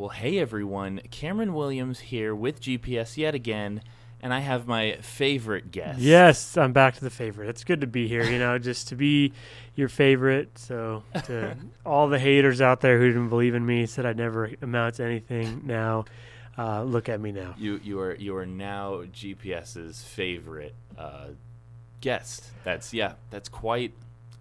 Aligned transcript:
Well, 0.00 0.08
hey 0.08 0.38
everyone, 0.38 1.02
Cameron 1.10 1.52
Williams 1.52 2.00
here 2.00 2.34
with 2.34 2.62
GPS 2.62 3.18
yet 3.18 3.34
again, 3.34 3.82
and 4.22 4.32
I 4.32 4.38
have 4.38 4.66
my 4.66 4.96
favorite 5.02 5.70
guest. 5.70 5.98
Yes, 5.98 6.56
I'm 6.56 6.72
back 6.72 6.94
to 6.94 7.04
the 7.04 7.10
favorite. 7.10 7.50
It's 7.50 7.64
good 7.64 7.82
to 7.82 7.86
be 7.86 8.08
here, 8.08 8.24
you 8.24 8.38
know, 8.38 8.56
just 8.56 8.88
to 8.88 8.96
be 8.96 9.34
your 9.74 9.90
favorite. 9.90 10.58
So, 10.58 11.02
to 11.26 11.54
all 11.84 12.08
the 12.08 12.18
haters 12.18 12.62
out 12.62 12.80
there 12.80 12.98
who 12.98 13.08
didn't 13.08 13.28
believe 13.28 13.54
in 13.54 13.66
me, 13.66 13.84
said 13.84 14.06
I'd 14.06 14.16
never 14.16 14.50
amount 14.62 14.94
to 14.94 15.04
anything, 15.04 15.64
now 15.66 16.06
uh, 16.56 16.82
look 16.82 17.10
at 17.10 17.20
me 17.20 17.30
now. 17.32 17.54
You 17.58 17.78
you 17.84 18.00
are 18.00 18.14
you 18.14 18.34
are 18.36 18.46
now 18.46 19.02
GPS's 19.02 20.02
favorite 20.02 20.74
uh, 20.96 21.26
guest. 22.00 22.46
That's 22.64 22.94
yeah, 22.94 23.16
that's 23.28 23.50
quite 23.50 23.92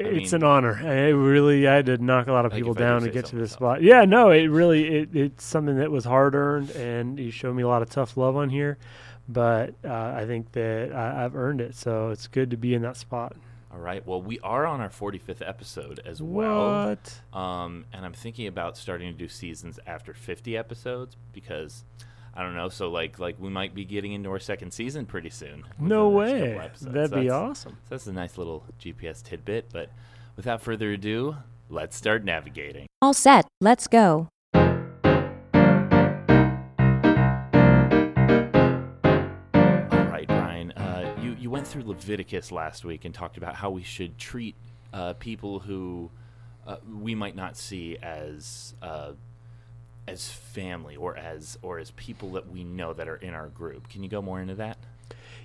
I 0.03 0.07
it's 0.07 0.31
mean, 0.33 0.41
an 0.41 0.47
honor. 0.47 0.75
I 0.83 1.09
really 1.09 1.67
I 1.67 1.75
had 1.75 1.85
to 1.87 1.97
knock 1.97 2.27
a 2.27 2.31
lot 2.31 2.45
of 2.45 2.53
people 2.53 2.71
if 2.71 2.77
I 2.77 2.81
do 2.81 2.83
down 2.85 3.01
to 3.03 3.09
get 3.09 3.25
to 3.27 3.35
this 3.35 3.51
myself. 3.51 3.77
spot. 3.77 3.81
Yeah, 3.83 4.05
no, 4.05 4.29
it 4.31 4.47
really 4.47 4.87
it, 4.87 5.15
it's 5.15 5.43
something 5.43 5.77
that 5.77 5.91
was 5.91 6.05
hard 6.05 6.35
earned, 6.35 6.71
and 6.71 7.19
you 7.19 7.31
showed 7.31 7.55
me 7.55 7.63
a 7.63 7.67
lot 7.67 7.81
of 7.81 7.89
tough 7.89 8.17
love 8.17 8.35
on 8.35 8.49
here. 8.49 8.77
But 9.27 9.75
uh, 9.85 9.93
I 9.93 10.25
think 10.25 10.51
that 10.53 10.93
I, 10.93 11.25
I've 11.25 11.35
earned 11.35 11.61
it, 11.61 11.75
so 11.75 12.09
it's 12.09 12.27
good 12.27 12.51
to 12.51 12.57
be 12.57 12.73
in 12.73 12.81
that 12.83 12.97
spot. 12.97 13.35
All 13.71 13.79
right. 13.79 14.05
Well, 14.05 14.21
we 14.21 14.39
are 14.39 14.65
on 14.65 14.81
our 14.81 14.89
45th 14.89 15.47
episode 15.47 16.01
as 16.03 16.21
well. 16.21 16.87
What? 16.87 17.39
Um, 17.39 17.85
and 17.93 18.03
I'm 18.03 18.13
thinking 18.13 18.47
about 18.47 18.77
starting 18.77 19.11
to 19.11 19.17
do 19.17 19.27
seasons 19.27 19.79
after 19.85 20.13
50 20.13 20.57
episodes 20.57 21.15
because 21.33 21.83
I 22.33 22.43
don't 22.43 22.55
know. 22.55 22.69
So 22.69 22.89
like 22.89 23.19
like 23.19 23.39
we 23.39 23.49
might 23.49 23.73
be 23.73 23.85
getting 23.85 24.13
into 24.13 24.29
our 24.29 24.39
second 24.39 24.71
season 24.71 25.05
pretty 25.05 25.29
soon. 25.29 25.63
No 25.79 26.09
within 26.09 26.39
the 26.39 26.45
next 26.55 26.83
way. 26.83 26.91
That'd 26.91 27.09
So 27.11 27.21
be 27.21 27.29
awesome. 27.29 27.73
So 27.83 27.87
that's 27.89 28.07
a 28.07 28.13
nice 28.13 28.37
little 28.37 28.63
GPS 28.79 29.23
tidbit. 29.23 29.69
But 29.73 29.89
without 30.35 30.61
further 30.61 30.91
ado, 30.93 31.35
let's 31.69 31.95
start 31.95 32.23
navigating. 32.23 32.87
All 33.01 33.13
set, 33.13 33.47
let's 33.61 33.87
go. 33.87 34.27
All 34.53 34.61
right, 40.05 40.27
Bryan. 40.27 40.71
Uh, 40.73 41.15
you 41.21 41.35
you 41.39 41.49
went 41.49 41.67
through 41.67 41.83
Leviticus 41.83 42.51
last 42.51 42.85
week 42.85 43.05
and 43.05 43.13
talked 43.13 43.37
about 43.37 43.55
how 43.55 43.69
we 43.69 43.83
should 43.83 44.17
treat 44.17 44.55
uh, 44.93 45.13
people 45.13 45.59
who 45.59 46.09
uh, 46.67 46.77
we 47.01 47.15
might 47.15 47.35
not 47.35 47.57
see 47.57 47.97
as 48.01 48.75
uh, 48.81 49.11
as 50.09 50.29
family 50.29 50.95
or 50.95 51.15
as 51.15 51.57
or 51.61 51.79
as 51.79 51.91
people 51.91 52.31
that 52.31 52.49
we 52.49 52.63
know 52.63 52.93
that 52.93 53.07
are 53.07 53.17
in 53.17 53.33
our 53.33 53.47
group. 53.47 53.89
Can 53.89 54.03
you 54.03 54.09
go 54.09 54.21
more 54.21 54.41
into 54.41 54.55
that? 54.55 54.77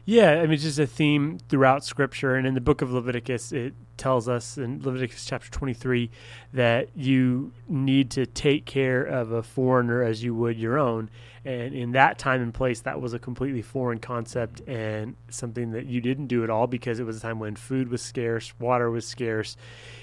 Yeah, 0.07 0.33
I 0.33 0.43
mean, 0.43 0.53
it's 0.53 0.63
just 0.63 0.79
a 0.79 0.87
theme 0.87 1.39
throughout 1.49 1.83
Scripture, 1.83 2.35
and 2.35 2.47
in 2.47 2.53
the 2.53 2.61
book 2.61 2.83
of 2.83 2.93
Leviticus, 2.93 3.53
it 3.53 3.73
tells 3.97 4.29
us 4.29 4.59
in 4.59 4.83
Leviticus 4.83 5.25
chapter 5.25 5.51
23 5.51 6.11
that 6.53 6.91
you 6.95 7.53
need 7.69 8.11
to 8.11 8.27
take 8.27 8.67
care 8.67 9.03
of 9.03 9.33
a 9.33 9.43
foreigner 9.43 10.03
as 10.03 10.23
you 10.23 10.35
would 10.35 10.59
your 10.59 10.79
own. 10.79 11.09
And 11.47 11.75
in 11.75 11.93
that 11.93 12.19
time 12.19 12.43
and 12.43 12.53
place, 12.53 12.81
that 12.83 13.01
was 13.01 13.15
a 13.15 13.19
completely 13.19 13.63
foreign 13.63 13.99
concept 13.99 14.61
and 14.69 15.17
something 15.31 15.71
that 15.73 15.87
you 15.87 16.03
didn't 16.03 16.27
do 16.27 16.45
at 16.45 16.51
all 16.51 16.67
because 16.67 17.01
it 17.01 17.05
was 17.05 17.17
a 17.17 17.21
time 17.21 17.39
when 17.39 17.57
food 17.57 17.89
was 17.89 18.03
scarce, 18.03 18.53
water 18.59 18.91
was 18.91 19.07
scarce. 19.07 19.57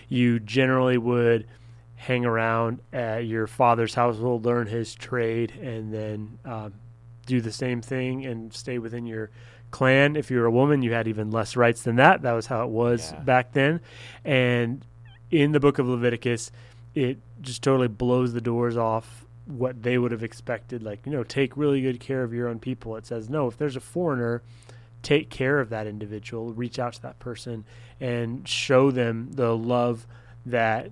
You 0.10 0.40
generally 0.40 0.98
would 0.98 1.46
hang 2.02 2.26
around 2.26 2.82
at 2.92 3.26
your 3.28 3.46
father's 3.46 3.94
household, 3.94 4.44
learn 4.44 4.66
his 4.66 4.96
trade, 4.96 5.52
and 5.62 5.94
then 5.94 6.40
um, 6.46 6.74
do 7.28 7.40
the 7.42 7.52
same 7.52 7.80
thing 7.80 8.26
and 8.26 8.52
stay 8.52 8.80
within 8.80 9.06
your 9.06 9.30
clan. 9.70 10.16
If 10.16 10.32
you 10.32 10.40
were 10.40 10.48
a 10.48 10.52
woman, 10.52 10.82
you 10.82 10.94
had 10.94 11.08
even 11.08 11.30
less 11.30 11.56
rights 11.56 11.84
than 11.84 11.98
that. 11.98 12.24
That 12.24 12.32
was 12.34 12.48
how 12.48 12.64
it 12.64 12.70
was 12.72 13.12
Yeah. 13.12 13.20
back 13.20 13.54
then. 13.54 13.82
And 14.26 14.84
in 15.30 15.52
the 15.52 15.60
book 15.60 15.78
of 15.78 15.88
Leviticus, 15.88 16.52
it 16.96 17.20
just 17.40 17.62
totally 17.62 17.88
blows 17.88 18.34
the 18.34 18.42
doors 18.42 18.78
off 18.78 19.24
what 19.46 19.84
they 19.84 20.00
would 20.00 20.12
have 20.12 20.24
expected. 20.24 20.82
Like, 20.82 21.06
you 21.06 21.12
know, 21.12 21.24
take 21.24 21.56
really 21.56 21.82
good 21.82 22.00
care 22.00 22.24
of 22.24 22.34
your 22.34 22.48
own 22.48 22.58
people. 22.58 22.96
It 22.96 23.06
says, 23.06 23.30
no, 23.30 23.48
if 23.48 23.58
there's 23.58 23.76
a 23.76 23.80
foreigner, 23.80 24.42
take 25.04 25.30
care 25.30 25.60
of 25.60 25.70
that 25.70 25.86
individual, 25.86 26.52
reach 26.52 26.80
out 26.80 26.94
to 26.94 27.02
that 27.04 27.20
person, 27.20 27.64
and 28.00 28.48
show 28.48 28.90
them 28.90 29.30
the 29.34 29.56
love 29.56 30.08
that 30.48 30.90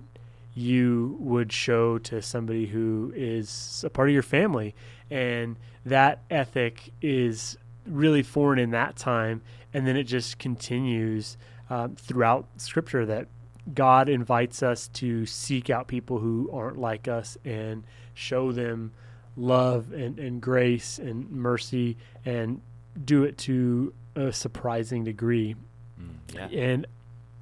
you 0.60 1.16
would 1.18 1.52
show 1.52 1.98
to 1.98 2.20
somebody 2.20 2.66
who 2.66 3.12
is 3.16 3.82
a 3.86 3.90
part 3.90 4.08
of 4.08 4.12
your 4.12 4.22
family. 4.22 4.74
And 5.10 5.56
that 5.86 6.20
ethic 6.30 6.92
is 7.00 7.56
really 7.86 8.22
foreign 8.22 8.58
in 8.58 8.70
that 8.70 8.96
time. 8.96 9.42
And 9.72 9.86
then 9.86 9.96
it 9.96 10.04
just 10.04 10.38
continues 10.38 11.38
um, 11.70 11.96
throughout 11.96 12.46
Scripture 12.58 13.06
that 13.06 13.28
God 13.72 14.08
invites 14.08 14.62
us 14.62 14.88
to 14.88 15.24
seek 15.26 15.70
out 15.70 15.88
people 15.88 16.18
who 16.18 16.50
aren't 16.52 16.78
like 16.78 17.08
us 17.08 17.38
and 17.44 17.84
show 18.14 18.52
them 18.52 18.92
love 19.36 19.92
and, 19.92 20.18
and 20.18 20.40
grace 20.40 20.98
and 20.98 21.30
mercy 21.30 21.96
and 22.24 22.60
do 23.04 23.24
it 23.24 23.38
to 23.38 23.94
a 24.16 24.32
surprising 24.32 25.04
degree. 25.04 25.54
Mm, 26.00 26.34
yeah. 26.34 26.46
And 26.48 26.86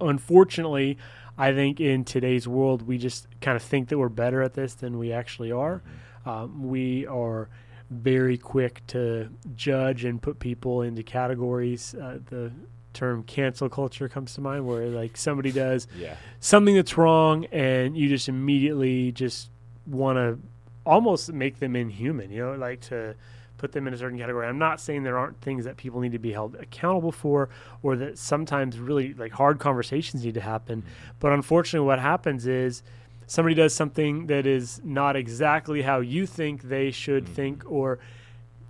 unfortunately, 0.00 0.98
I 1.38 1.52
think 1.54 1.80
in 1.80 2.04
today's 2.04 2.48
world, 2.48 2.82
we 2.82 2.98
just 2.98 3.28
kind 3.40 3.54
of 3.56 3.62
think 3.62 3.88
that 3.88 3.98
we're 3.98 4.08
better 4.08 4.42
at 4.42 4.54
this 4.54 4.74
than 4.74 4.98
we 4.98 5.12
actually 5.12 5.52
are. 5.52 5.82
Um, 6.26 6.68
we 6.68 7.06
are 7.06 7.48
very 7.90 8.36
quick 8.36 8.82
to 8.88 9.30
judge 9.56 10.04
and 10.04 10.20
put 10.20 10.40
people 10.40 10.82
into 10.82 11.02
categories. 11.02 11.94
Uh, 11.94 12.18
the 12.28 12.50
term 12.92 13.22
cancel 13.22 13.68
culture 13.68 14.08
comes 14.08 14.34
to 14.34 14.40
mind, 14.40 14.66
where 14.66 14.86
like 14.88 15.16
somebody 15.16 15.52
does 15.52 15.86
Yeah. 15.96 16.16
something 16.40 16.74
that's 16.74 16.98
wrong, 16.98 17.44
and 17.46 17.96
you 17.96 18.08
just 18.08 18.28
immediately 18.28 19.12
just 19.12 19.50
want 19.86 20.16
to 20.16 20.38
almost 20.84 21.32
make 21.32 21.60
them 21.60 21.76
inhuman. 21.76 22.30
You 22.30 22.46
know, 22.46 22.52
like 22.56 22.80
to 22.88 23.14
put 23.58 23.72
them 23.72 23.86
in 23.86 23.92
a 23.92 23.98
certain 23.98 24.18
category. 24.18 24.46
I'm 24.46 24.58
not 24.58 24.80
saying 24.80 25.02
there 25.02 25.18
aren't 25.18 25.40
things 25.40 25.64
that 25.64 25.76
people 25.76 26.00
need 26.00 26.12
to 26.12 26.18
be 26.18 26.32
held 26.32 26.54
accountable 26.56 27.12
for, 27.12 27.50
or 27.82 27.96
that 27.96 28.16
sometimes 28.16 28.78
really 28.78 29.12
like 29.14 29.32
hard 29.32 29.58
conversations 29.58 30.24
need 30.24 30.34
to 30.34 30.40
happen. 30.40 30.84
But 31.20 31.32
unfortunately, 31.32 31.86
what 31.86 31.98
happens 31.98 32.46
is 32.46 32.82
somebody 33.26 33.54
does 33.54 33.74
something 33.74 34.28
that 34.28 34.46
is 34.46 34.80
not 34.84 35.16
exactly 35.16 35.82
how 35.82 36.00
you 36.00 36.24
think 36.24 36.62
they 36.62 36.90
should 36.90 37.26
Mhm. 37.26 37.34
think, 37.34 37.70
or 37.70 37.98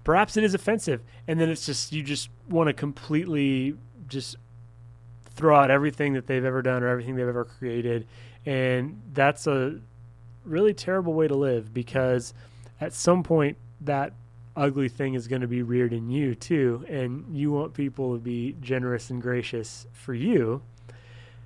perhaps 0.03 0.37
it 0.37 0.43
is 0.43 0.55
offensive, 0.55 1.03
and 1.29 1.39
then 1.39 1.49
it's 1.51 1.65
just 1.67 1.93
you 1.93 2.03
just 2.03 2.31
want 2.49 2.67
to 2.69 2.73
completely 2.73 3.75
just 4.09 4.37
throw 5.27 5.55
out 5.55 5.71
everything 5.71 6.15
that 6.15 6.27
they've 6.27 6.45
ever 6.45 6.63
done 6.63 6.83
or 6.83 6.89
everything 6.89 7.15
they've 7.15 7.29
ever 7.29 7.45
created, 7.45 8.07
and 8.47 9.01
that's 9.13 9.47
a 9.47 9.81
really 10.45 10.73
terrible 10.73 11.13
way 11.13 11.29
to 11.29 11.35
live 11.37 11.73
because 11.75 12.33
at 12.81 12.93
some 12.95 13.23
point 13.23 13.57
that 13.83 14.13
ugly 14.59 14.89
thing 14.89 15.15
is 15.15 15.29
going 15.29 15.43
to 15.43 15.49
be 15.49 15.63
reared 15.63 15.93
in 15.93 16.11
you 16.11 16.35
too 16.35 16.85
and 16.89 17.25
you 17.37 17.51
want 17.51 17.73
people 17.73 18.13
to 18.13 18.19
be 18.19 18.57
generous 18.61 19.11
and 19.11 19.23
gracious 19.23 19.87
for 19.93 20.15
you 20.15 20.61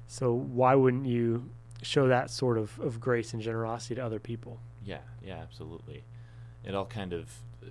so 0.07 0.33
why 0.33 0.75
wouldn't 0.75 1.07
you 1.07 1.49
show 1.83 2.09
that 2.09 2.31
sort 2.31 2.57
of, 2.59 2.79
of 2.81 3.01
grace 3.01 3.33
and 3.33 3.43
generosity 3.43 3.97
to 3.97 4.05
other 4.05 4.21
people 4.21 4.59
Yeah, 4.85 4.99
yeah, 5.25 5.37
absolutely. 5.37 6.05
It 6.65 6.75
all 6.75 6.87
kind 6.87 7.13
of 7.13 7.31
uh, 7.63 7.67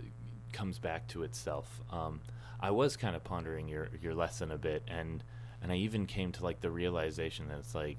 comes 0.51 0.79
back 0.79 1.07
to 1.09 1.23
itself. 1.23 1.81
Um, 1.91 2.21
I 2.59 2.71
was 2.71 2.97
kind 2.97 3.15
of 3.15 3.23
pondering 3.23 3.67
your 3.67 3.89
your 4.01 4.13
lesson 4.13 4.51
a 4.51 4.57
bit, 4.57 4.83
and 4.87 5.23
and 5.61 5.71
I 5.71 5.75
even 5.75 6.05
came 6.05 6.31
to 6.33 6.43
like 6.43 6.61
the 6.61 6.71
realization 6.71 7.47
that 7.49 7.59
it's 7.59 7.75
like 7.75 7.97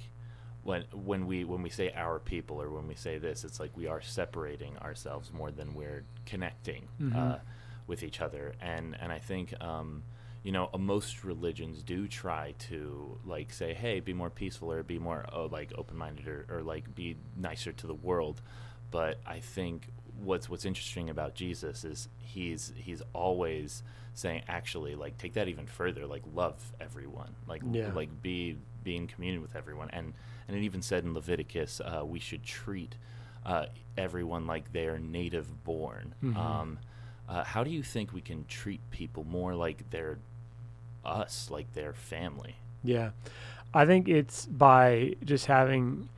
when 0.63 0.85
when 0.93 1.27
we 1.27 1.45
when 1.45 1.63
we 1.63 1.71
say 1.71 1.91
our 1.93 2.19
people 2.19 2.61
or 2.61 2.71
when 2.71 2.87
we 2.87 2.95
say 2.95 3.19
this, 3.19 3.45
it's 3.45 3.59
like 3.61 3.77
we 3.77 3.87
are 3.87 4.01
separating 4.01 4.77
ourselves 4.79 5.33
more 5.33 5.51
than 5.51 5.75
we're 5.75 6.05
connecting 6.27 6.89
Mhm. 7.01 7.17
uh, 7.17 7.39
with 7.87 8.03
each 8.03 8.21
other, 8.21 8.55
and 8.61 8.97
and 9.01 9.13
I 9.13 9.19
think. 9.19 9.55
Um, 9.61 10.05
you 10.45 10.51
know, 10.51 10.69
uh, 10.75 10.79
most 10.79 11.23
religions 11.23 11.85
do 11.85 12.09
try 12.09 12.53
to 12.59 13.17
like 13.25 13.53
say, 13.53 13.75
"Hey, 13.75 14.01
be 14.01 14.13
more 14.13 14.29
peaceful," 14.29 14.73
or 14.73 14.83
be 14.83 14.99
more 14.99 15.25
oh, 15.33 15.47
like 15.47 15.73
open-minded, 15.79 16.27
or, 16.27 16.47
or 16.51 16.63
like 16.65 16.93
be 16.97 17.17
nicer 17.37 17.71
to 17.73 17.87
the 17.87 17.95
world 17.95 18.43
but 18.91 19.19
I 19.25 19.39
think 19.41 19.89
what's 20.21 20.49
what's 20.49 20.65
interesting 20.65 21.11
about 21.11 21.35
Jesus 21.35 21.85
is 21.85 22.09
he's 22.19 22.73
he's 22.77 23.03
always 23.13 23.83
saying 24.15 24.43
actually 24.49 24.95
like 24.95 25.17
take 25.19 25.33
that 25.35 25.49
even 25.49 25.67
further 25.67 26.07
like 26.07 26.23
love 26.35 26.73
everyone 26.81 27.35
like 27.49 27.63
Yeah. 27.73 27.93
like 27.95 28.23
be 28.23 28.59
be 28.85 28.97
in 28.97 29.07
communion 29.07 29.41
with 29.43 29.57
everyone 29.57 29.89
and 29.91 30.13
and 30.49 30.57
it 30.57 30.63
even 30.63 30.83
said 30.83 31.05
in 31.05 31.15
Leviticus 31.15 31.81
uh, 31.81 32.05
we 32.05 32.19
should 32.19 32.43
treat 32.43 32.95
uh, 33.47 33.67
everyone 33.97 34.47
like 34.47 34.73
they 34.73 34.87
are 34.87 34.99
native 34.99 35.65
born 35.65 36.15
Mhm. 36.23 36.37
um, 36.37 36.79
uh, 37.29 37.43
how 37.45 37.65
do 37.65 37.71
you 37.71 37.83
think 37.83 38.13
we 38.13 38.21
can 38.21 38.45
treat 38.47 38.81
people 38.91 39.25
more 39.25 39.55
like 39.55 39.89
they're 39.91 40.19
us 41.05 41.49
like 41.51 41.73
their 41.73 41.93
family 41.93 42.57
Yeah, 42.85 43.11
I 43.73 43.87
think 43.87 44.09
it's 44.09 44.47
by 44.47 45.15
just 45.25 45.47
having 45.47 46.09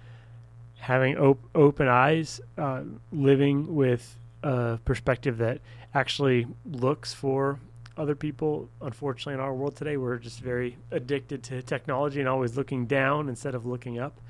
having 0.85 1.17
op- 1.17 1.49
open 1.55 1.89
eyes, 1.89 2.43
uh, 2.59 2.83
living 3.11 3.75
with 3.75 4.19
a 4.43 4.79
perspective 4.85 5.39
that 5.39 5.59
actually 5.95 6.47
looks 6.67 7.15
for 7.15 7.59
other 7.97 8.15
people. 8.15 8.69
Unfortunately, 8.83 9.33
in 9.33 9.41
our 9.41 9.55
world 9.55 9.77
today, 9.77 9.97
we're 9.97 10.19
just 10.19 10.41
very 10.41 10.77
addicted 10.91 11.43
to 11.45 11.63
technology 11.63 12.21
and 12.21 12.29
always 12.29 12.55
looking 12.59 12.85
down 12.85 13.31
instead 13.31 13.55
of 13.55 13.65
looking 13.65 13.99
up. 13.99 14.21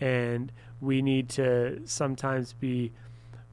And 0.00 0.50
we 0.80 1.02
need 1.02 1.28
to 1.30 1.82
sometimes 1.84 2.54
be 2.54 2.92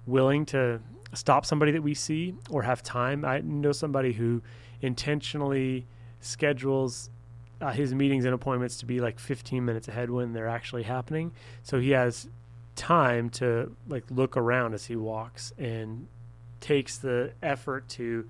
willing 0.06 0.46
to 0.46 0.80
stop 1.14 1.46
somebody 1.46 1.74
that 1.74 1.84
we 1.84 1.94
see 1.94 2.34
or 2.50 2.62
have 2.62 2.82
time. 2.82 3.26
I 3.26 3.40
know 3.40 3.74
somebody 3.74 4.14
who 4.14 4.42
intentionally 4.82 5.86
schedules 6.22 7.10
uh, 7.62 7.72
his 7.72 7.94
meetings 7.94 8.26
and 8.26 8.34
appointments 8.34 8.78
to 8.78 8.86
be 8.86 9.00
like 9.00 9.20
15 9.20 9.64
minutes 9.64 9.88
ahead 9.88 10.10
when 10.10 10.34
they're 10.34 10.48
actually 10.48 10.84
happening. 10.84 11.32
So 11.64 11.80
he 11.80 11.92
has 11.92 12.28
time 12.76 13.30
to 13.32 13.76
like 13.88 14.04
look 14.12 14.38
around 14.38 14.74
as 14.74 14.86
he 14.86 14.96
walks 14.96 15.52
and 15.58 16.08
takes 16.60 16.98
the 16.98 17.32
effort 17.42 17.90
to 17.90 18.28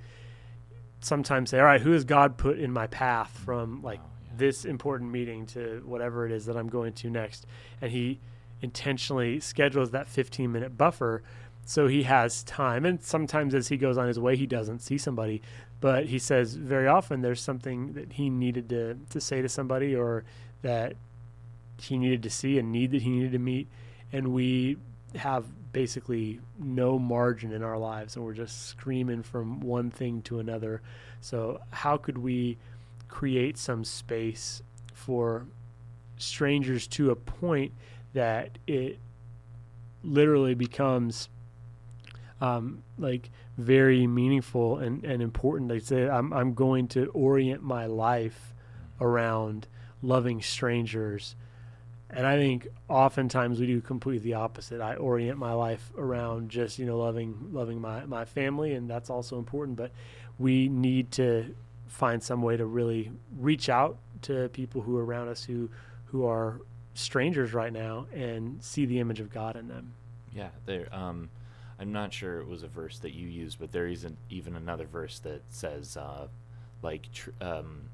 sometimes 1.02 1.50
say, 1.50 1.60
all 1.60 1.66
right, 1.66 1.82
who 1.82 1.92
has 1.92 2.04
God 2.04 2.38
put 2.38 2.58
in 2.58 2.72
my 2.72 2.88
path 2.88 3.42
from 3.46 3.82
like 3.82 4.00
Oh, 4.00 4.10
yeah. 4.26 4.38
this 4.38 4.66
important 4.66 5.12
meeting 5.12 5.46
to 5.48 5.84
whatever 5.86 6.26
it 6.26 6.32
is 6.32 6.46
that 6.46 6.56
I'm 6.56 6.70
going 6.70 6.94
to 6.94 7.10
next? 7.10 7.46
And 7.82 7.92
he 7.92 8.20
intentionally 8.62 9.40
schedules 9.40 9.92
that 9.92 10.08
15 10.08 10.52
minute 10.52 10.78
buffer 10.78 11.22
so 11.68 11.88
he 11.88 12.04
has 12.04 12.44
time. 12.44 12.86
And 12.86 13.04
sometimes 13.04 13.54
as 13.54 13.68
he 13.68 13.76
goes 13.76 13.98
on 13.98 14.08
his 14.08 14.18
way, 14.18 14.38
he 14.38 14.48
doesn't 14.48 14.80
see 14.80 14.98
somebody, 14.98 15.42
but 15.80 16.06
he 16.06 16.20
says 16.20 16.56
very 16.56 16.88
often 16.88 17.22
there's 17.22 17.42
something 17.42 17.94
that 17.94 18.14
he 18.14 18.30
needed 18.30 18.70
to, 18.70 18.98
to 19.10 19.22
say 19.22 19.42
to 19.42 19.50
somebody 19.50 19.96
or 19.96 20.24
that 20.62 20.96
he 21.80 21.98
needed 21.98 22.24
to 22.24 22.30
see, 22.30 22.58
a 22.58 22.64
need 22.64 22.92
that 22.92 23.04
he 23.04 23.10
needed 23.10 23.32
to 23.34 23.40
meet. 23.40 23.68
And 24.12 24.34
we 24.34 24.78
have 25.16 25.46
basically 25.72 26.40
no 26.58 26.98
margin 26.98 27.52
in 27.52 27.64
our 27.64 27.78
lives 27.78 28.16
and 28.16 28.26
we're 28.26 28.34
just 28.34 28.68
screaming 28.68 29.22
from 29.22 29.60
one 29.60 29.92
thing 29.92 30.22
to 30.24 30.40
another. 30.40 30.82
So, 31.22 31.62
how 31.72 31.98
could 31.98 32.18
we 32.18 32.58
create 33.08 33.58
some 33.58 33.84
space 33.84 34.62
for 34.94 35.46
strangers 36.18 36.88
to 36.88 37.12
a 37.12 37.16
point 37.16 37.72
that 38.14 38.58
it 38.66 38.98
literally 40.04 40.56
becomes 40.56 41.30
um, 42.42 42.84
like 42.98 43.30
very 43.58 44.08
meaningful 44.08 44.78
and, 44.78 45.04
and 45.04 45.22
important? 45.22 45.70
They 45.70 45.80
say, 45.80 46.08
I'm, 46.08 46.34
I'm 46.34 46.54
going 46.54 46.88
to 46.90 47.08
orient 47.08 47.64
my 47.64 47.86
life 47.86 48.54
around 49.00 49.68
loving 50.02 50.42
strangers. 50.42 51.36
And 52.10 52.26
I 52.26 52.38
think 52.38 52.68
oftentimes 52.88 53.60
we 53.60 53.68
do 53.68 53.82
completely 53.82 54.32
the 54.32 54.36
opposite. 54.36 54.80
I 54.80 54.96
orient 54.96 55.38
my 55.38 55.54
life 55.54 55.92
around 55.98 56.50
just, 56.50 56.80
you 56.80 56.86
know, 56.86 56.98
loving 56.98 57.50
loving 57.52 57.82
my, 57.82 58.06
my 58.06 58.24
family 58.26 58.74
and 58.74 58.90
that's 58.90 59.10
also 59.10 59.38
important. 59.38 59.78
But 59.78 59.92
we 60.40 60.70
need 60.70 61.12
to 61.14 61.54
find 61.88 62.22
some 62.24 62.42
way 62.42 62.56
to 62.58 62.66
really 62.66 63.12
reach 63.38 63.70
out 63.70 63.98
to 64.22 64.50
people 64.50 64.82
who 64.82 64.98
are 64.98 65.06
around 65.06 65.28
us 65.28 65.44
who 65.44 65.70
who 66.06 66.26
are 66.26 66.62
strangers 66.94 67.54
right 67.54 67.74
now 67.74 68.08
and 68.14 68.64
see 68.64 68.86
the 68.86 69.00
image 69.00 69.20
of 69.20 69.32
God 69.32 69.56
in 69.56 69.68
them. 69.68 69.94
Yeah, 70.34 70.50
there. 70.66 70.88
Um, 70.92 71.30
I'm 71.80 71.92
not 71.92 72.14
sure 72.14 72.40
it 72.40 72.48
was 72.48 72.64
a 72.64 72.68
verse 72.68 73.00
that 73.00 73.14
you 73.14 73.28
used, 73.28 73.60
but 73.60 73.72
there 73.72 73.88
isn't 73.88 74.18
even 74.30 74.56
another 74.56 74.86
verse 74.86 75.20
that 75.20 75.44
says, 75.50 75.96
uh, 75.96 76.28
like, 76.82 77.12
tr- 77.12 77.30
um, 77.40 77.90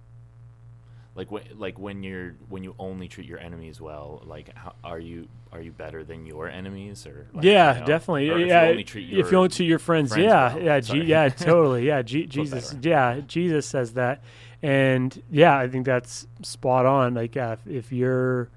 like 1.15 1.31
when, 1.31 1.43
like 1.57 1.77
when 1.77 2.01
you're 2.01 2.35
when 2.49 2.63
you 2.63 2.73
only 2.79 3.07
treat 3.07 3.27
your 3.27 3.39
enemies 3.39 3.79
well, 3.79 4.23
like 4.25 4.55
how, 4.55 4.73
are 4.83 4.99
you 4.99 5.27
are 5.51 5.61
you 5.61 5.71
better 5.71 6.03
than 6.03 6.25
your 6.25 6.49
enemies 6.49 7.05
or? 7.05 7.27
Like, 7.33 7.43
yeah, 7.45 7.75
you 7.75 7.79
know, 7.81 7.85
definitely. 7.85 8.29
or 8.29 8.39
if 8.39 8.47
yeah, 8.47 8.63
you 8.63 8.69
only 8.71 8.83
treat 8.83 9.07
your 9.09 9.19
if 9.19 9.31
you 9.31 9.37
only 9.37 9.49
treat 9.49 9.67
your 9.67 9.79
friends, 9.79 10.09
friends 10.09 10.25
yeah, 10.25 10.55
well. 10.55 10.63
yeah, 10.63 10.79
G- 10.79 11.03
yeah, 11.03 11.29
totally, 11.29 11.85
yeah. 11.85 12.01
G- 12.01 12.25
Jesus, 12.25 12.75
yeah, 12.81 13.21
Jesus 13.27 13.67
says 13.67 13.93
that, 13.93 14.23
and 14.63 15.21
yeah, 15.29 15.55
I 15.55 15.67
think 15.67 15.85
that's 15.85 16.25
spot 16.41 16.87
on. 16.87 17.13
Like, 17.13 17.35
yeah, 17.35 17.53
if, 17.53 17.67
if 17.67 17.91
you're 17.91 18.49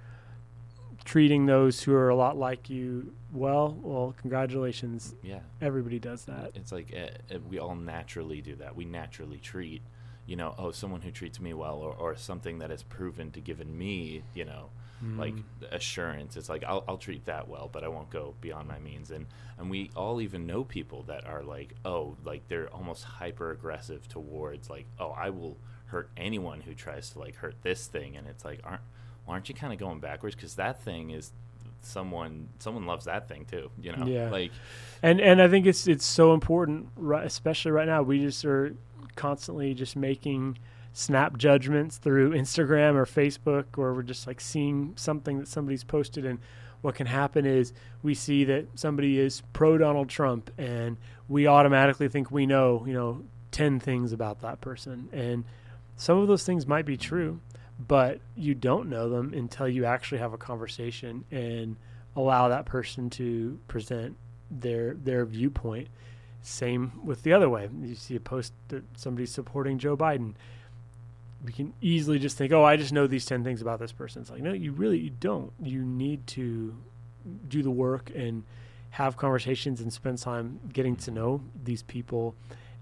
treating 1.06 1.47
those 1.47 1.82
who 1.82 1.94
are 1.94 2.11
a 2.11 2.14
lot 2.17 2.37
like 2.37 2.69
you 2.69 3.14
well, 3.32 3.79
well, 3.82 4.14
congratulations. 4.20 5.14
yeah, 5.23 5.41
Everybody 5.62 5.99
does 5.99 6.25
that. 6.26 6.53
it's 6.55 6.73
like 6.73 6.93
uh, 6.94 7.35
uh, 7.35 7.38
we 7.49 7.58
all 7.58 7.75
naturally 7.75 8.41
do 8.43 8.56
that. 8.56 8.76
We 8.76 8.85
naturally 8.85 9.38
treat, 9.38 9.82
you 10.26 10.37
know, 10.37 10.55
oh, 10.58 10.70
someone 10.73 11.00
who 11.03 11.11
treats 11.11 11.41
me 11.41 11.53
well, 11.55 11.76
or, 11.76 11.93
or 11.94 12.17
something 12.17 12.58
that 12.58 12.70
has 12.70 12.82
proven 12.82 13.31
to 13.32 13.41
given 13.41 13.76
me, 13.76 14.23
you 14.35 14.44
know, 14.44 14.70
like 15.19 15.35
Mm. 15.35 15.43
assurance. 15.73 16.37
It's 16.38 16.49
like 16.49 16.64
I'll, 16.64 16.82
I'll 16.88 16.97
treat 16.97 17.26
that 17.26 17.49
well, 17.49 17.69
but 17.70 17.85
I 17.85 17.88
won't 17.88 18.09
go 18.11 18.35
beyond 18.41 18.67
my 18.67 18.79
means. 18.79 19.11
And 19.11 19.26
and 19.59 19.69
we 19.70 19.91
all 19.94 20.20
even 20.23 20.47
know 20.47 20.64
people 20.64 21.02
that 21.05 21.26
are 21.26 21.43
like, 21.43 21.75
oh, 21.85 22.17
like 22.25 22.49
they're 22.49 22.69
almost 22.73 23.05
hyper 23.05 23.50
aggressive 23.50 24.09
towards 24.09 24.70
like, 24.70 24.87
oh, 24.99 25.11
I 25.11 25.31
will 25.31 25.59
hurt 25.87 26.11
anyone 26.17 26.62
who 26.62 26.75
tries 26.75 27.11
to 27.11 27.19
like 27.19 27.37
hurt 27.37 27.56
this 27.62 27.87
thing. 27.87 28.17
And 28.17 28.26
it's 28.26 28.44
like, 28.44 28.61
aren't 28.64 28.81
well, 29.26 29.34
aren't 29.34 29.49
you 29.49 29.55
kind 29.55 29.73
of 29.73 29.78
going 29.78 30.00
backwards? 30.00 30.34
Because 30.34 30.55
that 30.56 30.82
thing 30.82 31.11
is 31.11 31.32
someone 31.82 32.49
someone 32.58 32.87
loves 32.87 33.05
that 33.05 33.28
thing 33.28 33.44
too. 33.44 33.70
You 33.81 33.93
know, 33.96 34.06
Yeah. 34.06 34.31
like 34.31 34.52
and 35.02 35.20
and 35.20 35.40
I 35.40 35.49
think 35.49 35.67
it's 35.67 35.87
it's 35.87 36.05
so 36.06 36.32
important, 36.34 36.88
right, 36.96 37.25
especially 37.25 37.70
right 37.73 37.87
now. 37.87 38.02
We 38.02 38.20
just 38.20 38.44
are 38.44 38.75
constantly 39.14 39.75
just 39.75 39.96
making 39.96 40.58
snap 40.93 41.37
judgments 41.37 41.99
through 41.99 42.31
Instagram 42.32 42.94
or 42.94 43.05
Facebook, 43.05 43.64
or 43.76 43.94
we're 43.94 44.02
just 44.02 44.26
like 44.26 44.40
seeing 44.40 44.93
something 44.96 45.38
that 45.38 45.49
somebody's 45.49 45.84
posted, 45.84 46.25
and 46.25 46.38
what 46.81 46.94
can 46.94 47.06
happen 47.06 47.44
is 47.46 47.73
we 48.02 48.14
see 48.14 48.44
that 48.44 48.67
somebody 48.75 49.19
is 49.19 49.43
pro 49.52 49.76
Donald 49.78 50.08
Trump, 50.08 50.50
and 50.58 50.96
we 51.28 51.46
automatically 51.46 52.08
think 52.08 52.31
we 52.31 52.46
know, 52.46 52.84
you 52.87 52.93
know, 52.94 53.23
ten 53.50 53.78
things 53.78 54.12
about 54.12 54.40
that 54.40 54.61
person, 54.61 55.08
and 55.12 55.44
some 55.96 56.19
of 56.19 56.28
those 56.28 56.44
things 56.44 56.67
might 56.67 56.84
be 56.87 56.96
true, 56.96 57.40
but 57.78 58.20
you 58.34 58.55
don't 58.55 58.88
know 58.88 59.08
them 59.08 59.32
until 59.34 59.69
you 59.69 59.84
actually 59.84 60.19
have 60.19 60.32
a 60.32 60.38
conversation 60.38 61.25
and 61.31 61.76
allow 62.14 62.49
that 62.49 62.64
person 62.64 63.11
to 63.11 63.58
present 63.69 64.17
their 64.50 64.94
their 64.94 65.25
viewpoint. 65.25 65.88
Same 66.43 66.93
with 67.05 67.23
the 67.23 67.32
other 67.32 67.49
way. 67.49 67.69
You 67.82 67.94
see 67.94 68.17
a 68.17 68.20
post 68.20 68.52
that 68.69 68.84
somebody's 68.96 69.32
supporting 69.32 69.78
Joe 69.78 69.96
Biden. 69.96 70.34
We 71.44 71.52
can 71.52 71.75
easily 71.81 72.19
just 72.19 72.38
think, 72.38 72.52
"Oh, 72.52 72.64
I 72.64 72.76
just 72.76 72.93
know 72.93 73.06
these 73.06 73.26
ten 73.26 73.44
things 73.44 73.61
about 73.61 73.78
this 73.78 73.93
person." 73.93 74.23
It's 74.23 74.31
like, 74.31 74.43
no, 74.43 74.52
you 74.52 74.73
really 74.73 74.99
you 74.99 75.11
don't. 75.20 75.52
You 75.61 75.82
need 75.82 76.26
to 76.28 76.75
do 77.49 77.62
the 77.62 77.70
work 77.70 78.11
and 78.14 78.44
have 78.90 79.17
conversations 79.17 79.81
and 79.81 79.93
spend 79.93 80.19
time 80.19 80.61
getting 80.73 80.96
to 80.96 81.11
know 81.11 81.43
these 81.64 81.82
people. 81.82 82.34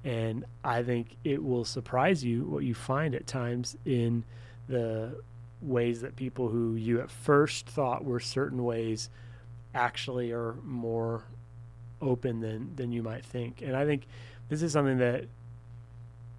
And 0.05 0.45
I 0.63 0.83
think 0.83 1.17
it 1.25 1.43
will 1.43 1.65
surprise 1.65 2.23
you 2.23 2.45
what 2.45 2.63
you 2.63 2.75
find 2.75 3.15
at 3.15 3.27
times 3.27 3.77
in 3.87 4.25
the 4.69 5.21
ways 5.61 6.01
that 6.03 6.17
people 6.17 6.49
who 6.49 6.75
you 6.75 7.01
at 7.01 7.11
first 7.11 7.67
thought 7.67 8.05
were 8.05 8.21
certain 8.21 8.65
ways 8.65 9.09
actually 9.75 10.33
are 10.33 10.55
more 10.63 11.25
open 12.01 12.41
than 12.41 12.75
than 12.77 12.93
you 12.93 13.03
might 13.03 13.25
think. 13.25 13.63
And 13.63 13.77
I 13.77 13.85
think 13.85 14.07
this 14.49 14.63
is 14.63 14.73
something 14.73 14.99
that 14.99 15.25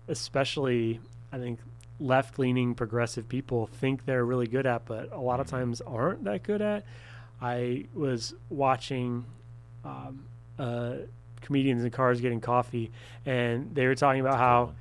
especially 0.08 1.00
I 1.32 1.38
think 1.38 1.60
left 2.00 2.38
leaning 2.38 2.75
progressive 2.75 3.27
people 3.27 3.67
think 3.67 4.05
they're 4.05 4.25
really 4.25 4.48
good 4.48 4.65
at, 4.65 4.86
but 4.86 5.12
a 5.12 5.20
lot 5.20 5.39
of 5.39 5.48
times 5.48 5.82
aren't 5.82 6.24
that 6.25 6.44
good 6.44 6.62
at. 6.62 6.86
I 7.41 7.86
was 7.94 8.34
watching 8.50 9.25
um, 9.84 10.25
uh, 10.60 10.96
comedians 11.41 11.84
in 11.84 11.91
cars 11.91 12.22
getting 12.22 12.41
coffee, 12.41 12.91
and 13.25 13.74
they 13.74 13.88
were 13.88 13.96
talking 13.96 14.22
about 14.22 14.38
how 14.38 14.74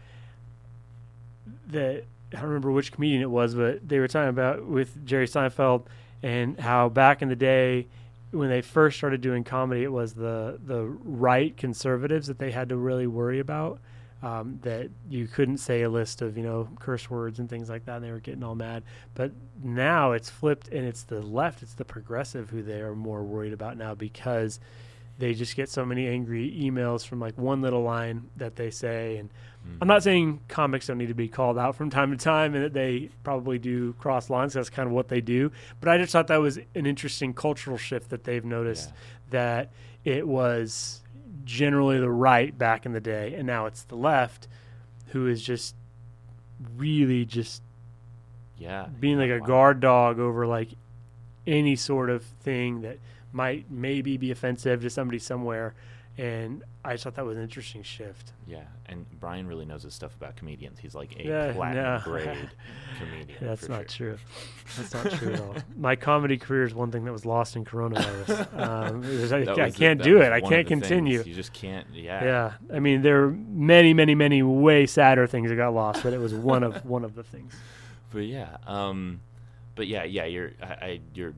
that 1.68 2.04
I 2.34 2.40
don't 2.40 2.48
remember 2.48 2.72
which 2.72 2.92
comedian 2.92 3.22
it 3.22 3.30
was, 3.30 3.54
but 3.54 3.88
they 3.88 3.98
were 3.98 4.08
talking 4.08 4.30
about 4.30 4.66
with 4.66 5.04
Jerry 5.06 5.26
Seinfeld 5.26 5.86
and 6.22 6.58
how 6.58 6.88
back 6.88 7.22
in 7.22 7.28
the 7.28 7.36
day 7.36 7.86
when 8.30 8.48
they 8.48 8.62
first 8.62 8.96
started 8.96 9.20
doing 9.20 9.44
comedy, 9.44 9.84
it 9.84 9.92
was 9.92 10.14
the 10.14 10.58
the 10.64 10.84
right 10.84 11.56
conservatives 11.56 12.26
that 12.26 12.38
they 12.38 12.50
had 12.50 12.68
to 12.70 12.76
really 12.76 13.06
worry 13.06 13.40
about. 13.40 13.80
Um, 14.22 14.58
that 14.62 14.88
you 15.10 15.26
couldn't 15.26 15.58
say 15.58 15.82
a 15.82 15.90
list 15.90 16.22
of 16.22 16.38
you 16.38 16.42
know 16.42 16.68
curse 16.80 17.10
words 17.10 17.38
and 17.38 17.48
things 17.48 17.68
like 17.68 17.84
that, 17.84 17.96
and 17.96 18.04
they 18.04 18.10
were 18.10 18.20
getting 18.20 18.42
all 18.42 18.54
mad. 18.54 18.82
But 19.14 19.32
now 19.62 20.12
it's 20.12 20.30
flipped, 20.30 20.68
and 20.68 20.86
it's 20.86 21.02
the 21.02 21.20
left, 21.20 21.62
it's 21.62 21.74
the 21.74 21.84
progressive 21.84 22.48
who 22.48 22.62
they 22.62 22.80
are 22.80 22.94
more 22.94 23.22
worried 23.22 23.52
about 23.52 23.76
now 23.76 23.94
because 23.94 24.60
they 25.18 25.34
just 25.34 25.54
get 25.54 25.68
so 25.68 25.84
many 25.84 26.08
angry 26.08 26.50
emails 26.60 27.06
from 27.06 27.20
like 27.20 27.38
one 27.38 27.62
little 27.62 27.82
line 27.82 28.28
that 28.36 28.56
they 28.56 28.70
say. 28.70 29.16
And 29.16 29.30
mm. 29.66 29.78
i'm 29.80 29.88
not 29.88 30.02
saying 30.02 30.40
comics 30.48 30.86
don't 30.88 30.98
need 30.98 31.08
to 31.08 31.14
be 31.14 31.28
called 31.28 31.58
out 31.58 31.76
from 31.76 31.90
time 31.90 32.10
to 32.10 32.16
time 32.16 32.54
and 32.54 32.64
that 32.64 32.72
they 32.72 33.10
probably 33.22 33.58
do 33.58 33.92
cross 33.94 34.28
lines. 34.30 34.54
That's 34.54 34.70
kind 34.70 34.86
of 34.86 34.92
what 34.92 35.08
they 35.08 35.20
do. 35.20 35.52
But 35.80 35.88
i 35.88 35.98
just 35.98 36.12
thought 36.12 36.26
that 36.28 36.40
was 36.40 36.56
an 36.56 36.86
interesting 36.86 37.32
cultural 37.32 37.76
shift 37.76 38.10
that 38.10 38.24
they've 38.24 38.44
noticed 38.44 38.88
Yeah. 38.88 38.94
that 39.30 39.72
it 40.04 40.26
was 40.26 41.00
generally 41.44 41.98
the 42.00 42.10
right 42.10 42.56
back 42.56 42.86
in 42.86 42.92
the 42.92 43.00
day. 43.00 43.34
And 43.34 43.46
now 43.46 43.66
it's 43.66 43.84
the 43.84 43.96
left 43.96 44.48
who 45.08 45.26
is 45.28 45.42
just 45.42 45.74
really 46.76 47.24
just 47.24 47.62
yeah, 48.58 48.86
being 49.00 49.18
like 49.18 49.30
a 49.30 49.38
wow. 49.40 49.46
guard 49.46 49.80
dog 49.80 50.18
over 50.18 50.46
like 50.46 50.70
any 51.46 51.76
sort 51.76 52.10
of 52.10 52.24
thing 52.24 52.82
that 52.82 52.98
might 53.34 53.70
maybe 53.70 54.16
be 54.16 54.30
offensive 54.30 54.80
to 54.82 54.88
somebody 54.90 55.18
somewhere 55.18 55.74
and 56.16 56.62
I 56.84 56.92
just 56.92 57.02
thought 57.02 57.16
that 57.16 57.24
was 57.24 57.36
an 57.36 57.42
interesting 57.42 57.82
shift. 57.82 58.34
Yeah, 58.46 58.60
and 58.86 59.04
Bryan 59.18 59.48
really 59.48 59.64
knows 59.64 59.82
his 59.82 59.94
stuff 59.94 60.14
about 60.14 60.36
comedians. 60.36 60.78
He's 60.78 60.94
like 60.94 61.18
a 61.18 61.26
Yeah, 61.26 61.52
platinum 61.52 61.84
no. 61.84 62.00
grade 62.04 62.50
comedian. 62.98 63.38
That's 63.40 63.68
not 63.68 63.90
sure. 63.90 64.10
true. 64.10 64.18
That's 64.76 64.94
not 64.94 65.10
true 65.18 65.32
at 65.32 65.40
all. 65.40 65.56
My 65.76 65.96
comedy 65.96 66.36
career 66.36 66.62
is 66.62 66.72
one 66.72 66.92
thing 66.92 67.04
that 67.06 67.10
was 67.12 67.26
lost 67.26 67.56
in 67.56 67.64
coronavirus. 67.64 68.56
Um, 68.56 69.00
was- 69.00 69.32
I, 69.32 69.38
I 69.38 69.64
was 69.66 69.74
can't 69.74 70.00
do 70.00 70.20
it. 70.20 70.30
I 70.30 70.40
can't 70.40 70.68
the 70.68 70.76
things. 70.76 70.82
continue. 70.82 71.22
You 71.26 71.34
just 71.34 71.52
can't. 71.52 71.88
Yeah. 71.92 72.22
Yeah, 72.24 72.52
I 72.72 72.78
mean 72.78 73.02
there 73.02 73.24
are 73.24 73.30
many, 73.32 73.92
many, 73.92 74.14
many 74.14 74.40
way 74.44 74.86
sadder 74.86 75.26
things 75.26 75.50
that 75.50 75.56
got 75.56 75.74
lost, 75.74 76.04
but 76.04 76.12
it 76.12 76.18
was 76.20 76.32
one 76.32 76.62
of 76.62 76.84
one 76.86 77.04
of 77.04 77.16
the 77.16 77.24
things. 77.24 77.54
But 78.12 78.20
yeah, 78.26 78.58
um, 78.68 79.20
but 79.74 79.88
yeah, 79.88 80.04
yeah. 80.04 80.26
You're, 80.26 80.52
I, 80.62 80.66
I, 80.66 81.00
you're, 81.12 81.34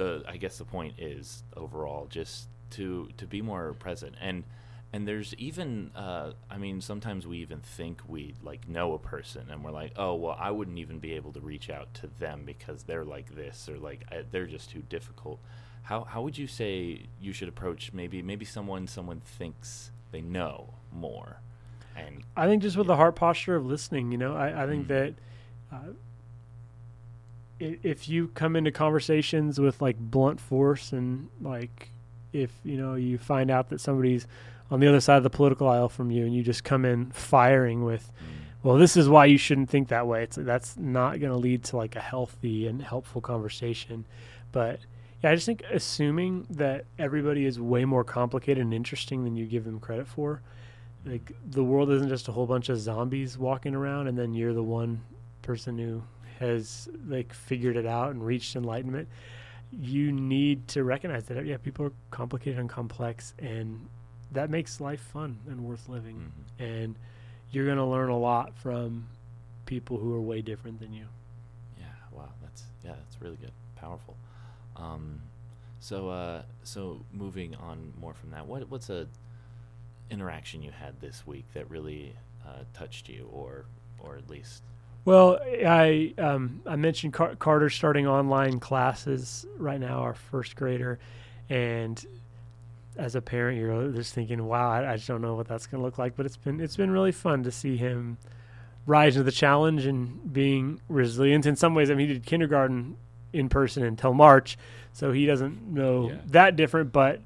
the. 0.00 0.24
I 0.26 0.36
guess 0.36 0.58
the 0.58 0.64
point 0.64 0.94
is 0.98 1.42
overall 1.56 2.06
just 2.08 2.48
to 2.70 3.08
to 3.16 3.26
be 3.26 3.42
more 3.42 3.74
present 3.74 4.14
and 4.20 4.44
and 4.92 5.06
there's 5.06 5.34
even 5.34 5.90
uh, 5.94 6.32
I 6.50 6.58
mean 6.58 6.80
sometimes 6.80 7.26
we 7.26 7.38
even 7.38 7.60
think 7.60 8.00
we 8.08 8.34
like 8.42 8.68
know 8.68 8.94
a 8.94 8.98
person 8.98 9.42
and 9.50 9.62
we're 9.64 9.70
like 9.82 9.92
oh 9.96 10.14
well 10.14 10.36
I 10.38 10.50
wouldn't 10.50 10.78
even 10.78 10.98
be 10.98 11.12
able 11.12 11.32
to 11.32 11.40
reach 11.40 11.68
out 11.70 11.92
to 11.94 12.08
them 12.18 12.42
because 12.44 12.84
they're 12.84 13.04
like 13.04 13.34
this 13.34 13.68
or 13.68 13.76
like 13.78 14.00
I, 14.10 14.24
they're 14.30 14.46
just 14.46 14.70
too 14.70 14.82
difficult. 14.88 15.38
How 15.82 16.04
how 16.04 16.22
would 16.22 16.38
you 16.38 16.46
say 16.46 17.06
you 17.20 17.32
should 17.32 17.48
approach 17.48 17.92
maybe 17.92 18.22
maybe 18.22 18.44
someone 18.44 18.86
someone 18.86 19.20
thinks 19.20 19.90
they 20.12 20.20
know 20.22 20.74
more 20.92 21.40
and 21.96 22.22
I 22.36 22.46
think 22.46 22.62
just 22.62 22.76
with 22.76 22.86
the 22.86 22.96
heart 22.96 23.16
posture 23.16 23.56
of 23.56 23.66
listening, 23.66 24.12
you 24.12 24.18
know, 24.18 24.34
I, 24.36 24.62
I 24.62 24.66
think 24.66 24.86
Mm. 24.86 24.88
that 24.88 25.14
uh, 25.72 25.92
if 27.60 28.08
you 28.08 28.28
come 28.28 28.56
into 28.56 28.72
conversations 28.72 29.60
with 29.60 29.80
like 29.80 29.98
blunt 29.98 30.40
force 30.40 30.92
and 30.92 31.28
like 31.40 31.90
if 32.32 32.50
you 32.64 32.76
know 32.76 32.94
you 32.94 33.18
find 33.18 33.50
out 33.50 33.68
that 33.68 33.80
somebody's 33.80 34.26
on 34.70 34.80
the 34.80 34.88
other 34.88 35.00
side 35.00 35.16
of 35.16 35.22
the 35.22 35.30
political 35.30 35.68
aisle 35.68 35.88
from 35.88 36.10
you 36.10 36.24
and 36.24 36.34
you 36.34 36.42
just 36.42 36.64
come 36.64 36.84
in 36.84 37.10
firing 37.10 37.84
with 37.84 38.10
mm. 38.12 38.64
well 38.64 38.76
this 38.76 38.96
is 38.96 39.08
why 39.08 39.26
you 39.26 39.36
shouldn't 39.36 39.68
think 39.68 39.88
that 39.88 40.06
way. 40.06 40.22
It's 40.22 40.36
that's 40.36 40.76
not 40.76 41.20
going 41.20 41.32
to 41.32 41.38
lead 41.38 41.64
to 41.64 41.76
like 41.76 41.96
a 41.96 42.00
healthy 42.00 42.66
and 42.66 42.80
helpful 42.82 43.20
conversation. 43.20 44.06
But 44.52 44.80
yeah 45.22 45.30
i 45.30 45.34
just 45.34 45.46
think 45.46 45.62
assuming 45.70 46.46
that 46.50 46.84
everybody 46.98 47.44
is 47.44 47.60
way 47.60 47.84
more 47.84 48.04
complicated 48.04 48.62
and 48.62 48.74
interesting 48.74 49.24
than 49.24 49.36
you 49.36 49.46
give 49.46 49.64
them 49.64 49.78
credit 49.80 50.06
for 50.06 50.42
like 51.04 51.32
the 51.44 51.64
world 51.64 51.90
isn't 51.90 52.08
just 52.08 52.28
a 52.28 52.32
whole 52.32 52.46
bunch 52.46 52.68
of 52.68 52.78
zombies 52.78 53.38
walking 53.38 53.74
around 53.74 54.06
and 54.06 54.18
then 54.18 54.34
you're 54.34 54.52
the 54.52 54.62
one 54.62 55.02
person 55.42 55.78
who 55.78 56.02
has 56.40 56.88
like 57.06 57.32
figured 57.32 57.76
it 57.76 57.86
out 57.86 58.10
and 58.10 58.24
reached 58.26 58.56
enlightenment 58.56 59.06
you 59.72 60.10
need 60.10 60.66
to 60.66 60.82
recognize 60.82 61.24
that 61.26 61.44
yeah 61.46 61.56
people 61.58 61.86
are 61.86 61.92
complicated 62.10 62.58
and 62.58 62.68
complex 62.68 63.34
and 63.38 63.86
that 64.32 64.50
makes 64.50 64.80
life 64.80 65.00
fun 65.00 65.38
and 65.48 65.60
worth 65.64 65.88
living 65.88 66.16
Mhm. 66.58 66.64
and 66.64 66.96
you're 67.52 67.66
going 67.66 67.78
to 67.78 67.84
learn 67.84 68.10
a 68.10 68.18
lot 68.18 68.54
from 68.56 69.06
people 69.66 69.98
who 69.98 70.12
are 70.14 70.20
way 70.20 70.40
different 70.42 70.80
than 70.80 70.92
you 70.92 71.06
Yeah. 71.78 71.84
Wow. 72.12 72.30
That's 72.42 72.64
yeah. 72.84 72.94
That's 72.94 73.20
really 73.20 73.36
good. 73.36 73.52
Powerful. 73.76 74.16
Um, 74.76 75.22
so 75.78 76.08
uh, 76.08 76.42
so 76.64 77.04
moving 77.12 77.54
on 77.54 77.92
more 78.00 78.14
from 78.14 78.30
that, 78.30 78.46
what 78.46 78.68
what's 78.70 78.90
a 78.90 79.06
interaction 80.10 80.62
you 80.62 80.70
had 80.72 81.00
this 81.00 81.26
week 81.26 81.44
that 81.54 81.70
really 81.70 82.16
uh, 82.46 82.64
touched 82.74 83.08
you, 83.08 83.28
or 83.32 83.64
or 83.98 84.16
at 84.16 84.28
least 84.28 84.62
Well, 85.04 85.38
I 85.66 86.14
um, 86.18 86.60
I 86.66 86.76
mentioned 86.76 87.12
Car- 87.14 87.34
Carter 87.36 87.70
starting 87.70 88.06
online 88.06 88.60
classes 88.60 89.46
right 89.56 89.80
now, 89.80 90.00
our 90.00 90.14
first 90.14 90.56
grader, 90.56 90.98
and 91.48 92.04
as 92.96 93.14
a 93.14 93.22
parent, 93.22 93.58
you're 93.58 93.88
just 93.92 94.14
thinking, 94.14 94.44
"Wow, 94.44 94.70
I, 94.70 94.92
I 94.92 94.96
just 94.96 95.08
don't 95.08 95.22
know 95.22 95.34
what 95.34 95.48
that's 95.48 95.66
going 95.66 95.80
to 95.80 95.84
look 95.84 95.96
like." 95.98 96.16
But 96.16 96.26
it's 96.26 96.36
been 96.36 96.60
it's 96.60 96.76
been 96.76 96.90
really 96.90 97.12
fun 97.12 97.42
to 97.44 97.50
see 97.50 97.76
him 97.76 98.18
rise 98.86 99.14
to 99.14 99.22
the 99.22 99.32
challenge 99.32 99.86
and 99.86 100.32
being 100.32 100.80
resilient. 100.88 101.46
In 101.46 101.56
some 101.56 101.74
ways, 101.74 101.90
I 101.90 101.94
mean, 101.94 102.08
he 102.08 102.14
did 102.14 102.26
kindergarten 102.26 102.96
in 103.32 103.48
person 103.48 103.84
until 103.84 104.12
March, 104.12 104.58
so 104.92 105.12
he 105.12 105.24
doesn't 105.24 105.62
know 105.72 106.08
Yeah. 106.10 106.16
that 106.26 106.56
different, 106.56 106.92
but 106.92 107.20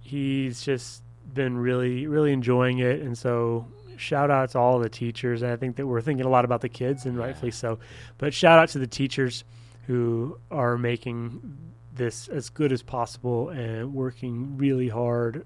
he's 0.00 0.62
just 0.62 1.02
been 1.34 1.58
really 1.58 2.06
really 2.06 2.32
enjoying 2.32 2.78
it, 2.78 3.00
and 3.00 3.18
so 3.18 3.66
shout 3.98 4.30
out 4.30 4.50
to 4.50 4.58
all 4.58 4.78
the 4.78 4.88
teachers. 4.88 5.42
And 5.42 5.52
I 5.52 5.56
think 5.56 5.76
that 5.76 5.86
we're 5.86 6.00
thinking 6.00 6.24
a 6.26 6.28
lot 6.30 6.44
about 6.44 6.60
the 6.60 6.68
kids, 6.68 7.04
and 7.06 7.16
Yeah. 7.16 7.24
rightfully 7.24 7.50
so. 7.50 7.78
But 8.18 8.32
shout 8.34 8.58
out 8.58 8.68
to 8.70 8.78
the 8.78 8.86
teachers 8.86 9.44
who 9.86 10.38
are 10.50 10.76
making 10.78 11.72
this 11.94 12.28
as 12.28 12.48
good 12.50 12.72
as 12.72 12.82
possible 12.82 13.48
and 13.48 13.92
working 13.94 14.56
really 14.56 14.88
hard 14.88 15.44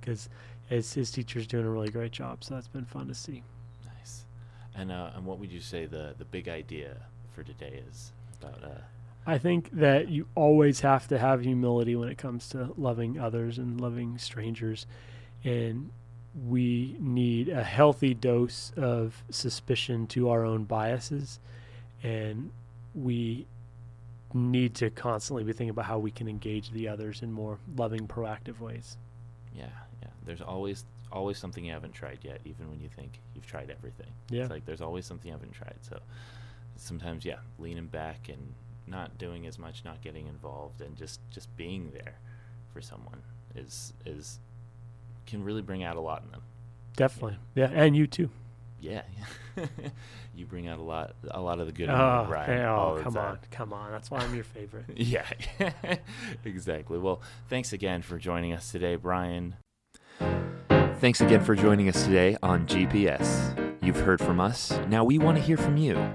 because 0.00 0.28
his, 0.68 0.92
his 0.94 1.10
teacher's 1.10 1.46
doing 1.46 1.64
a 1.66 1.70
really 1.70 1.90
great 1.90 2.12
job. 2.12 2.44
So 2.44 2.54
that's 2.54 2.68
been 2.68 2.84
fun 2.84 3.08
to 3.08 3.14
see. 3.14 3.42
nice. 3.84 4.24
And 4.74 4.92
uh, 4.92 5.10
and 5.16 5.24
what 5.26 5.38
would 5.38 5.50
you 5.52 5.60
say 5.60 5.86
the 5.86 6.14
the 6.16 6.24
big 6.24 6.48
idea 6.48 6.96
for 7.34 7.42
today 7.42 7.82
is 7.90 8.12
about? 8.40 8.62
Uh, 8.62 8.80
I 9.26 9.38
think 9.38 9.70
that 9.72 10.08
you 10.08 10.26
always 10.34 10.80
have 10.80 11.06
to 11.08 11.18
have 11.18 11.42
humility 11.42 11.94
when 11.94 12.08
it 12.08 12.18
comes 12.18 12.48
to 12.50 12.72
loving 12.76 13.18
others 13.20 13.56
and 13.58 13.80
loving 13.80 14.18
strangers. 14.18 14.84
And 15.44 15.90
we 16.48 16.96
need 16.98 17.48
a 17.48 17.62
healthy 17.62 18.14
dose 18.14 18.72
of 18.76 19.22
suspicion 19.30 20.06
to 20.08 20.30
our 20.30 20.44
own 20.44 20.64
biases. 20.64 21.40
And 22.02 22.50
we 22.94 23.46
need 24.34 24.74
to 24.76 24.90
constantly 24.90 25.44
be 25.44 25.52
thinking 25.52 25.70
about 25.70 25.84
how 25.84 25.98
we 25.98 26.10
can 26.10 26.28
engage 26.28 26.70
the 26.70 26.88
others 26.88 27.22
in 27.22 27.32
more 27.32 27.58
loving, 27.76 28.08
proactive 28.08 28.60
ways. 28.60 28.96
yeah, 29.54 29.66
yeah. 30.02 30.08
There's 30.24 30.40
always 30.40 30.84
always 31.12 31.36
something 31.36 31.64
you 31.64 31.72
haven't 31.72 31.92
tried 31.92 32.18
yet, 32.22 32.40
even 32.46 32.70
when 32.70 32.80
you 32.80 32.88
think 32.88 33.20
you've 33.34 33.46
tried 33.46 33.70
everything. 33.70 34.06
Yeah. 34.30 34.42
It's 34.42 34.50
like 34.50 34.64
there's 34.64 34.80
always 34.80 35.04
something 35.04 35.28
you 35.28 35.34
haven't 35.34 35.52
tried. 35.52 35.76
So 35.82 36.00
sometimes, 36.76 37.24
yeah, 37.24 37.36
leaning 37.58 37.86
back 37.86 38.30
and 38.30 38.54
not 38.86 39.18
doing 39.18 39.46
as 39.46 39.58
much, 39.58 39.84
not 39.84 40.00
getting 40.00 40.26
involved, 40.26 40.80
and 40.80 40.96
just 40.96 41.20
just 41.30 41.54
being 41.56 41.90
there 41.92 42.14
for 42.72 42.80
someone 42.80 43.22
is 43.54 43.92
is 44.06 44.38
can 45.26 45.44
really 45.44 45.62
bring 45.62 45.82
out 45.82 45.96
a 45.96 46.00
lot 46.00 46.22
in 46.24 46.30
them. 46.30 46.42
Definitely. 46.96 47.38
Yeah. 47.54 47.70
And 47.72 47.96
you 47.96 48.06
too. 48.06 48.30
Yeah, 48.80 49.02
you 50.34 50.44
bring 50.44 50.66
out 50.66 50.80
a 50.80 50.82
lot 50.82 51.14
a 51.30 51.40
lot 51.40 51.60
of 51.60 51.66
the 51.66 51.72
good. 51.72 51.84
in 51.84 51.90
ah, 51.90 52.22
me, 52.22 52.26
Oh, 52.26 52.28
Bryan, 52.30 52.50
hey, 52.50 52.64
oh 52.64 52.98
come 53.00 53.16
on. 53.16 53.38
Come 53.52 53.72
on. 53.72 53.92
That's 53.92 54.10
why 54.10 54.18
I'm 54.18 54.34
your 54.34 54.42
favorite. 54.42 54.86
Yeah, 54.96 55.24
exactly. 56.44 56.98
Well, 56.98 57.22
thanks 57.48 57.72
again 57.72 58.02
for 58.02 58.18
joining 58.18 58.52
us 58.52 58.72
today, 58.72 58.96
Bryan. 58.96 59.54
Thanks 60.98 61.20
again 61.20 61.44
for 61.44 61.54
joining 61.54 61.88
us 61.88 62.04
today 62.04 62.36
on 62.42 62.66
GPS. 62.66 63.56
You've 63.82 64.00
heard 64.00 64.20
from 64.20 64.40
us. 64.40 64.72
Now 64.88 65.04
we 65.04 65.16
want 65.16 65.38
to 65.38 65.42
hear 65.42 65.56
from 65.56 65.76
you. 65.76 66.12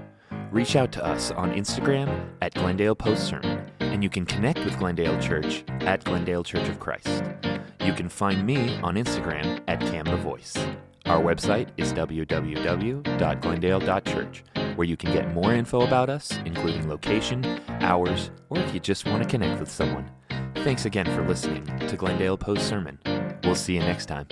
Reach 0.50 0.76
out 0.76 0.92
to 0.92 1.04
us 1.04 1.30
on 1.30 1.52
Instagram 1.52 2.28
at 2.42 2.52
Glendale 2.52 2.94
Post 2.94 3.26
Sermon, 3.26 3.66
and 3.80 4.02
you 4.02 4.10
can 4.10 4.26
connect 4.26 4.58
with 4.64 4.78
Glendale 4.78 5.18
Church 5.20 5.64
at 5.80 6.04
Glendale 6.04 6.44
Church 6.44 6.68
of 6.68 6.78
Christ. 6.80 7.22
You 7.88 7.94
can 7.94 8.10
find 8.10 8.44
me 8.44 8.76
on 8.82 8.96
Instagram 8.96 9.62
at 9.66 9.80
Cam 9.80 10.04
the 10.04 10.18
Voice. 10.18 10.54
Our 11.06 11.22
website 11.22 11.70
is 11.78 11.94
www.glendale.church, 11.94 14.44
where 14.76 14.86
you 14.86 14.96
can 14.98 15.10
get 15.10 15.32
more 15.32 15.54
info 15.54 15.80
about 15.80 16.10
us, 16.10 16.30
including 16.44 16.86
location, 16.86 17.62
hours, 17.80 18.30
or 18.50 18.58
if 18.58 18.74
you 18.74 18.80
just 18.80 19.06
want 19.06 19.22
to 19.22 19.28
connect 19.28 19.58
with 19.58 19.70
someone. 19.70 20.10
Thanks 20.56 20.84
again 20.84 21.06
for 21.06 21.26
listening 21.26 21.64
to 21.64 21.96
Glendale 21.96 22.36
Post 22.36 22.68
Sermon. 22.68 22.98
We'll 23.42 23.54
see 23.54 23.76
you 23.76 23.80
next 23.80 24.04
time. 24.04 24.26